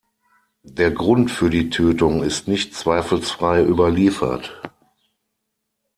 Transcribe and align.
Der 0.65 0.89
Grund 0.89 1.29
für 1.29 1.51
die 1.51 1.69
Tötung 1.69 2.23
ist 2.23 2.47
nicht 2.47 2.73
zweifelsfrei 2.73 3.61
überliefert. 3.63 4.59